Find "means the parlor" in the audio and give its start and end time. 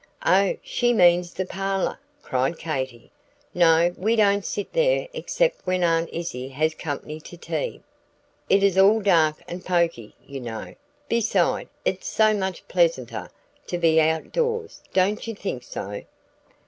0.93-1.99